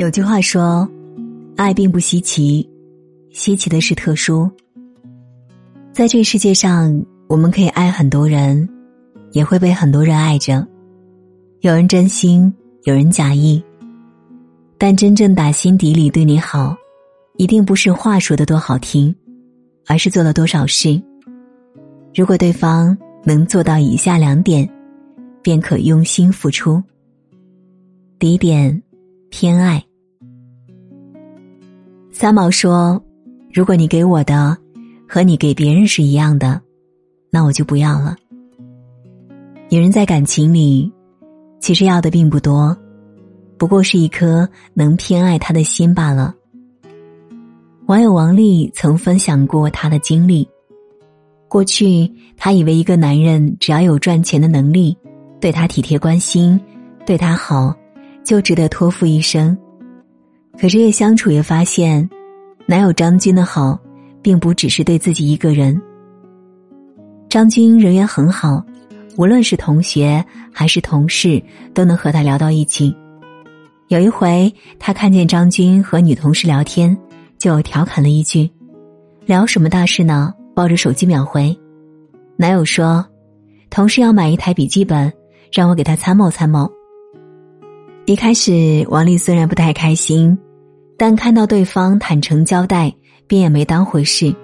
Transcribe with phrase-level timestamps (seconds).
[0.00, 0.88] 有句话说
[1.58, 2.66] ：“爱并不稀奇，
[3.32, 4.50] 稀奇的是特殊。”
[5.92, 8.66] 在这世界上，我们可以爱很多人，
[9.32, 10.66] 也会被很多人爱着。
[11.60, 12.50] 有人真心，
[12.84, 13.62] 有人假意，
[14.78, 16.74] 但真正打心底里对你好，
[17.36, 19.14] 一定不是话说的多好听，
[19.86, 20.98] 而是做了多少事。
[22.14, 24.66] 如果对方能做到以下两点，
[25.42, 26.82] 便可用心付出。
[28.18, 28.82] 第一点，
[29.28, 29.84] 偏爱。
[32.12, 33.02] 三毛说
[33.54, 34.56] ：“如果你给我的
[35.08, 36.60] 和你给别人是一样的，
[37.30, 38.16] 那我就不要了。”
[39.70, 40.92] 女人在感情里，
[41.60, 42.76] 其实要的并不多，
[43.56, 46.34] 不过是一颗能偏爱她的心罢了。
[47.86, 50.46] 网友王丽曾分享过她的经历：
[51.48, 54.96] 过去，她以为一个男人只要有赚钱的能力，
[55.40, 56.60] 对她体贴关心，
[57.06, 57.74] 对她好，
[58.24, 59.56] 就值得托付一生。
[60.60, 62.06] 可是越相处越发现，
[62.66, 63.80] 男友张军的好，
[64.20, 65.80] 并不只是对自己一个人。
[67.30, 68.62] 张军人缘很好，
[69.16, 72.94] 无论是同学还是同事，都能和他聊到一起。
[73.88, 76.94] 有一回，他看见张军和女同事聊天，
[77.38, 78.50] 就调侃了一句
[79.24, 81.58] ：“聊什么大事呢？”抱着手机秒回。
[82.36, 83.02] 男友说
[83.70, 85.10] ：“同事要买一台笔记本，
[85.50, 86.70] 让我给他参谋参谋。”
[88.04, 90.36] 一开始，王丽虽然不太开心，
[91.00, 92.94] 但看到对方坦诚交代，
[93.26, 94.34] 便也没当回事。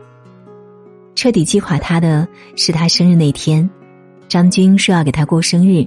[1.14, 2.26] 彻底击垮他的
[2.56, 3.68] 是他生日那天，
[4.26, 5.86] 张军说要给他过生日，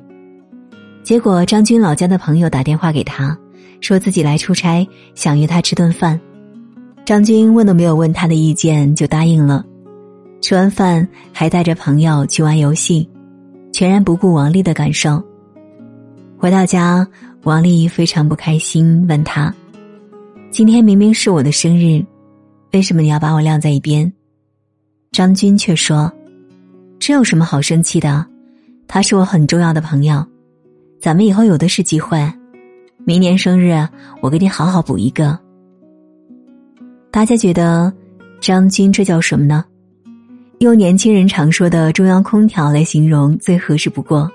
[1.02, 3.36] 结果张军老家的朋友打电话给他，
[3.82, 6.22] 说自己来出差，想约他吃顿饭。
[7.04, 9.66] 张军问都没有问他的意见就答应了，
[10.40, 13.10] 吃完饭还带着朋友去玩游戏，
[13.74, 15.20] 全然不顾王丽的感受。
[16.38, 17.08] 回到家。
[17.44, 19.52] 王丽非常不开心，问他
[20.52, 22.04] ：“今天明明是我的生日，
[22.74, 24.12] 为什么你要把我晾在一边？”
[25.12, 26.12] 张军却说
[27.00, 28.26] ：“这有什么好生气的？
[28.88, 30.26] 他是我很重要的朋友，
[31.00, 32.20] 咱们以后有的是机会。
[33.06, 33.74] 明年生日
[34.22, 35.38] 我给你好好补一个。”
[37.12, 37.94] 大家觉得
[38.42, 39.64] 张军这叫什么呢？
[40.60, 44.30] 用年轻人常说的“中央空调”来形容最合适不过。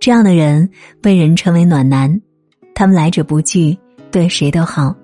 [0.00, 0.68] 这样的人
[1.00, 2.20] 被人称为暖男，
[2.74, 3.76] 他们来者不拒，
[4.10, 4.94] 对谁都好，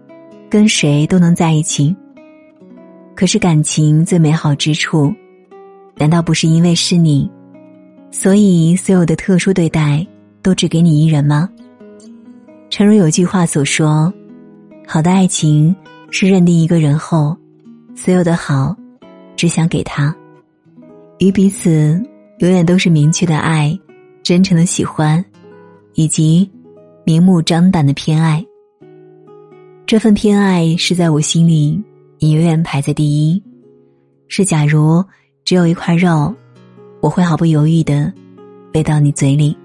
[0.50, 1.96] 跟谁都能在一起。
[3.14, 5.14] 可是感情最美好之处，
[5.96, 7.30] 难道不是因为是你，
[8.10, 10.06] 所以所有的特殊对待
[10.42, 11.48] 都只给你一人吗？
[12.68, 14.12] 诚如有句话所说
[14.86, 15.74] ：“好的爱情
[16.10, 17.36] 是认定一个人后，
[17.94, 18.76] 所有的好
[19.36, 20.14] 只想给他，
[21.18, 22.02] 与彼此
[22.38, 23.78] 永远都是明确的爱。”
[24.22, 25.24] 真诚的喜欢，
[25.94, 26.48] 以及
[27.04, 28.44] 明目张胆的偏爱。
[29.90, 31.82] 这份偏爱是在我心里，
[32.20, 33.42] 你永远排在第一。
[34.28, 35.04] 是假如
[35.44, 36.32] 只有一块肉，
[37.00, 38.12] 我会毫不犹豫的
[38.72, 39.58] 喂到你嘴里。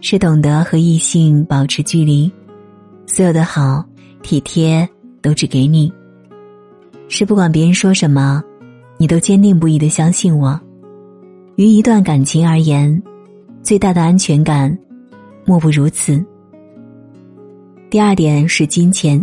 [0.00, 2.30] 是懂得和异性保持距离，
[3.04, 3.84] 所有的好
[4.22, 4.88] 体贴
[5.20, 5.92] 都只给你。
[7.08, 8.40] 是不管别人说什么，
[8.98, 10.60] 你都坚定不移的相信我。
[11.56, 13.02] 于一段感情而言。
[13.64, 14.78] 最大的安全感，
[15.44, 16.24] 莫不如此。
[17.92, 19.22] 第二点是金钱。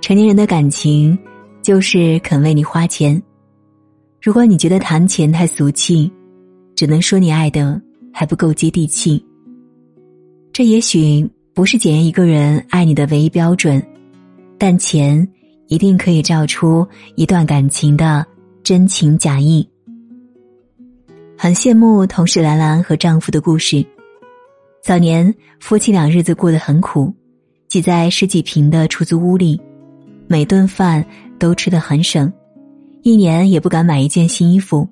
[0.00, 1.18] 成年人的感情，
[1.60, 3.22] 就是肯为你花钱。
[4.22, 6.10] 如果你觉得谈钱太俗气，
[6.74, 7.78] 只能说你爱的
[8.14, 9.22] 还不够接地气。
[10.54, 13.86] 这也许不是检验一个人爱你的唯一标准，
[14.56, 15.28] 但钱
[15.66, 18.26] 一定可以照出一段感情的
[18.62, 19.68] 真情假意。
[21.36, 23.84] 很羡慕同事兰兰和丈夫的故事。
[24.82, 27.12] 早年夫妻俩日子过得很苦，
[27.70, 29.58] 挤在十几平的出租屋里，
[30.26, 31.06] 每顿饭
[31.38, 32.30] 都吃得很省，
[33.02, 34.88] 一年也不敢买一件新衣服。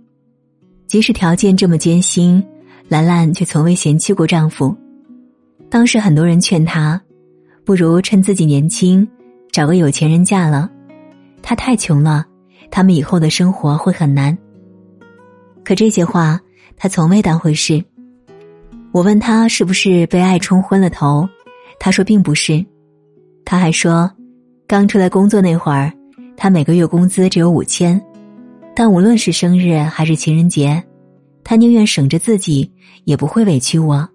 [0.87, 2.41] 即使条件这么艰辛，
[2.87, 4.73] 兰兰却从未嫌弃过丈夫。
[5.69, 7.03] 当时很多人劝她，
[7.65, 9.07] 不如趁自己年轻，
[9.51, 10.71] 找个有钱人嫁了。
[11.43, 12.25] 她太穷了，
[12.71, 14.39] 他们以后的生活会很难。
[15.65, 16.41] 可这些话，
[16.77, 17.85] 他从未当回事。
[18.93, 21.29] 我问他是不是被爱冲昏了头，
[21.79, 22.65] 他说并不是。
[23.45, 24.11] 他还说，
[24.67, 25.93] 刚出来工作那会儿，
[26.37, 28.01] 他每个月工资只有五千，
[28.77, 30.83] 但无论是生日还是情人节，
[31.43, 32.71] 他宁愿省着自己，
[33.05, 34.07] 也不会委屈我。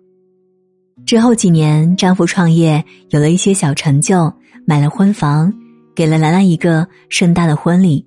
[1.06, 4.32] 之后几年，丈夫创业有了一些小成就，
[4.66, 5.52] 买了婚房，
[5.96, 8.06] 给了兰兰一个盛大的婚礼。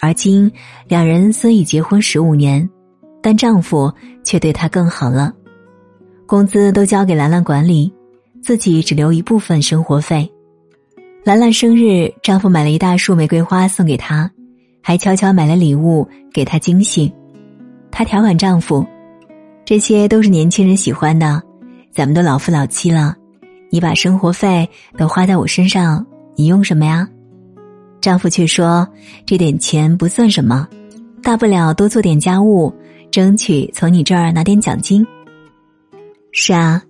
[0.00, 0.50] 而今，
[0.86, 2.66] 两人虽已结婚十五年，
[3.20, 3.92] 但丈夫
[4.22, 5.34] 却对她更好了，
[6.24, 7.92] 工资都交给兰兰管理，
[8.48, 10.26] 自己只留一部分生活费。
[11.22, 14.30] 兰兰生日，丈夫买了一大束玫瑰花送给她，
[14.82, 17.12] 还悄悄买了礼物给她惊喜。
[17.90, 18.86] 她调侃丈夫
[19.66, 21.42] ：“这些都是年轻人喜欢的，
[21.92, 23.14] 咱们都老夫老妻了，
[23.68, 24.66] 你把生活费
[24.96, 27.06] 都花在我身上，你用什么呀？”
[28.00, 28.88] 丈夫却说
[29.26, 30.66] ：“这点钱不算什么，
[31.22, 32.72] 大不了多做点家务，
[33.10, 35.06] 争取从你这儿拿点奖金。”
[36.32, 36.82] 是啊，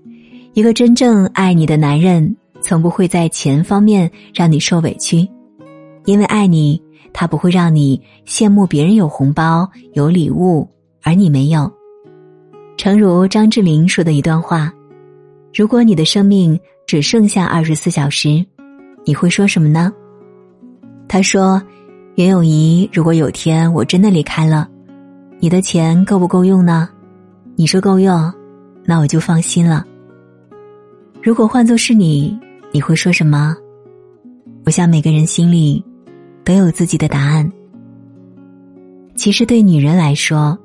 [0.55, 5.29] 一个真正爱你的男人，从不会在钱方面让你受委屈，
[6.05, 10.69] 因为爱你，他不会让你羡慕别人有红包、有礼物，
[11.03, 11.71] 而你没有。
[12.77, 14.73] 诚如张智霖说的一段话
[15.55, 18.45] ：“如果你的生命只剩下二十四小时，
[19.05, 19.93] 你会说什么呢？”
[21.09, 21.63] 他说
[22.17, 24.69] ：“袁咏仪，如果有天我真的离开了，
[25.39, 26.89] 你的钱够不够用呢？
[27.55, 28.33] 你说够用，
[28.85, 29.85] 那我就放心了。
[31.21, 32.39] 如果换作是你，
[32.73, 33.57] 你会说什么？
[34.65, 35.85] 我想每个人心里
[36.45, 37.51] 都有自己的答案。
[39.17, 40.57] 其实对女人来说，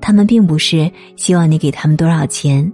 [0.00, 2.70] 她们并不是希望你给他们多少钱，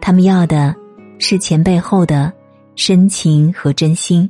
[0.00, 0.74] 他们要的
[1.18, 2.32] 是钱背后的
[2.74, 4.28] 深情和真心。”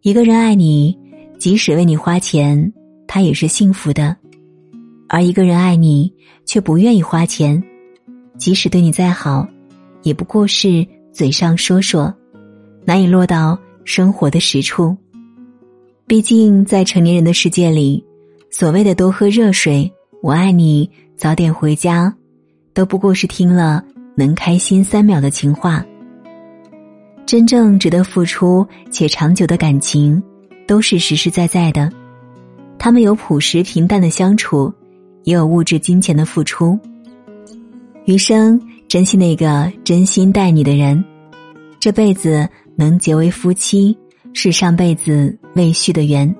[0.00, 0.98] 一个人爱你，
[1.38, 2.72] 即使为你花钱，
[3.06, 4.16] 他也是幸福的；
[5.08, 6.12] 而一个人爱你，
[6.46, 7.62] 却不愿意花钱，
[8.38, 9.46] 即使对你再好，
[10.04, 12.14] 也不过是嘴上说说，
[12.84, 14.96] 难以落到生活的实处。
[16.06, 18.04] 毕竟，在成年人的世界里，
[18.50, 19.90] 所谓的多喝热水、
[20.22, 22.14] 我爱你、早点回家，
[22.74, 23.82] 都不过是听了
[24.14, 25.84] 能开心三秒的情话。
[27.24, 30.22] 真正值得付出且长久的感情，
[30.66, 31.90] 都是实实在在的。
[32.78, 34.70] 他们有朴实平淡的相处，
[35.22, 36.78] 也有物质金钱的付出。
[38.04, 38.60] 余生
[38.94, 41.04] 珍惜那个真心待你的人，
[41.80, 43.98] 这辈子能结为夫妻，
[44.32, 46.32] 是上辈子未续的缘。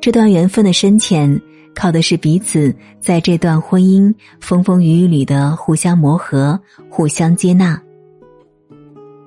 [0.00, 1.38] 这段缘分的深浅，
[1.74, 4.10] 靠的是彼此在这段婚姻
[4.40, 6.58] 风风雨雨里的互相磨合、
[6.88, 7.78] 互相接纳。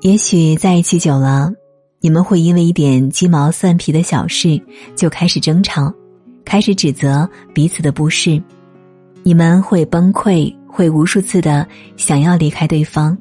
[0.02, 1.54] 也许在一起久了，
[2.02, 4.60] 你们会因为一点鸡毛蒜皮的小事
[4.96, 5.94] 就开始争吵，
[6.44, 8.42] 开始指责彼此的不是，
[9.22, 13.18] 你们会崩溃，会无数次的想要离开对方。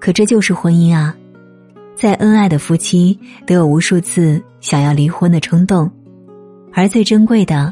[0.00, 1.14] 可这就是婚姻啊！
[1.94, 5.90] 再恩爱的夫妻都有无数次想要离婚的冲动，
[6.72, 7.70] 而最珍贵的，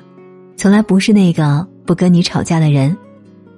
[0.59, 2.95] 从来不是那个不跟你吵架的人，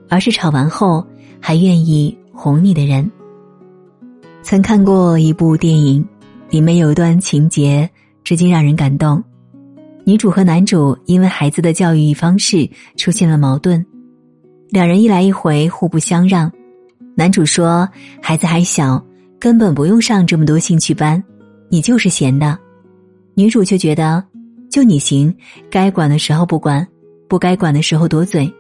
[0.09, 1.05] 而是吵完后
[1.41, 3.11] 还愿意哄你的人。
[4.41, 6.07] 曾看过一部电影，
[6.49, 7.91] 里面有一段情节，
[8.23, 9.21] 至今让人感动。
[10.05, 13.85] 女主和男主因为孩子的教育方式出现了矛盾，
[14.75, 16.51] 两人一来一回，互不相让。
[17.15, 17.89] 男主说
[18.21, 19.01] ：“孩子还小，
[19.39, 21.23] 根本不用上这么多兴趣班，
[21.69, 22.59] 你就是闲的。”
[23.37, 24.21] 女主却觉得
[24.69, 25.33] ：“就你行，
[25.71, 26.85] 该管的时候不管，
[27.29, 28.53] 不该管的时候多嘴。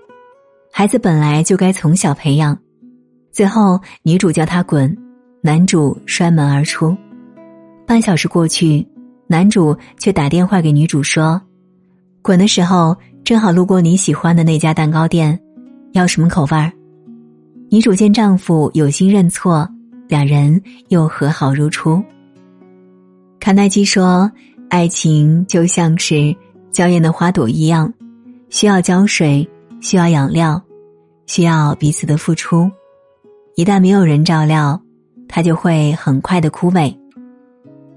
[0.70, 2.56] 孩子本来就该从小培养。”
[3.32, 4.96] 最后，女主叫他滚。
[5.42, 6.96] 男主摔门而出，
[7.84, 8.86] 半小时过去，
[9.26, 11.42] 男主却打电话给女主说
[12.22, 15.36] ：“滚的时候正好路过你喜欢的那家蛋糕店，
[15.94, 16.70] 要什么口味儿？”
[17.72, 19.68] 女主见丈夫有心认错，
[20.06, 22.00] 两人又和好如初。
[23.40, 24.30] 卡耐基说
[24.68, 26.36] ：“爱情就像是
[26.70, 27.92] 娇艳的花朵一样，
[28.50, 29.48] 需要浇水，
[29.80, 30.62] 需要养料，
[31.26, 32.70] 需要彼此的付出。
[33.56, 34.78] 一旦没有人照料。”
[35.26, 36.94] 他就会很快的枯萎。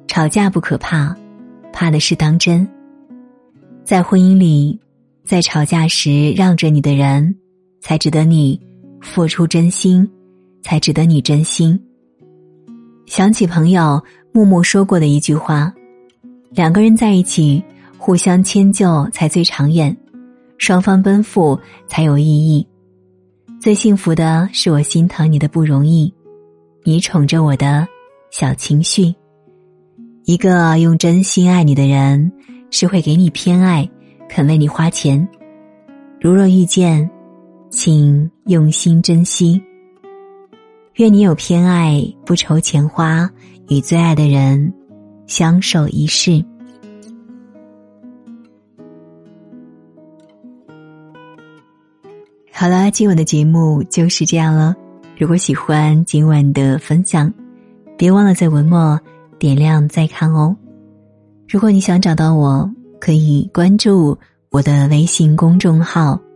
[0.08, 1.16] 吵架不可怕，
[1.72, 2.68] 怕的是当真。
[3.84, 4.80] 在婚姻里，
[5.24, 7.36] 在吵架时让着你的人，
[7.88, 8.60] 才值得你
[9.00, 10.06] 付出真心，
[10.62, 11.82] 才值得你真心。
[13.06, 14.04] 想起朋友
[14.34, 15.74] 木木说过的一句话：
[16.50, 17.64] 两个人在一起，
[17.98, 19.96] 互相迁就才最长远，
[20.58, 22.68] 双方奔赴才有意义。
[23.58, 26.14] 最幸福的是我心疼你的不容易。
[26.84, 27.88] 你宠着我的
[28.32, 29.16] 小情绪，
[30.26, 32.30] 一个用真心爱你的人，
[32.70, 33.90] 是会给你偏爱，
[34.28, 35.26] 肯为你花钱。
[36.20, 37.10] 如若遇见，
[37.70, 39.62] 请用心珍惜。
[40.96, 43.30] 愿你有偏爱，不愁钱花，
[43.68, 44.74] 与最爱的人
[45.28, 46.44] 相守一世。
[52.52, 54.76] 好了，今晚的节目就是这样了。
[55.16, 57.32] 如果喜欢今晚的分享，
[57.96, 59.00] 别忘了在文末
[59.38, 60.56] 点亮再看哦。
[61.48, 62.68] 如果你想找到我，
[63.00, 64.18] 可以关注
[64.50, 66.20] 我的微信公众号“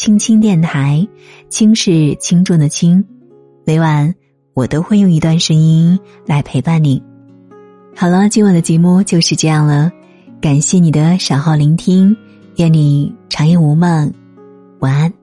[0.00, 1.06] 青青电台”，
[1.50, 3.04] 轻是轻重的轻。
[3.66, 4.14] 每晚
[4.54, 7.02] 我都会用一段声音来陪伴你。
[7.94, 9.92] 好了，今晚的节目就是这样了，
[10.40, 12.16] 感谢你的守候聆听，
[12.56, 14.10] 愿你长夜无梦，
[14.78, 15.19] 晚安。